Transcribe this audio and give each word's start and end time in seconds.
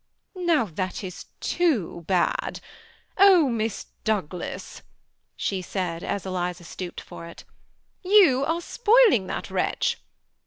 "Now 0.33 0.65
that 0.65 1.03
is 1.03 1.25
too 1.39 2.03
bad. 2.07 2.59
Oh, 3.19 3.47
Miss 3.49 3.85
Douglas," 4.03 4.81
she 5.35 5.61
said, 5.61 6.03
as 6.03 6.25
Eliza 6.25 6.63
stooped 6.63 7.01
for 7.01 7.27
it, 7.27 7.43
"you 8.03 8.43
are 8.45 8.61
spoiling 8.61 9.27
that 9.27 9.51
wretch 9.51 10.01